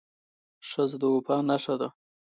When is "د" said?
1.01-1.03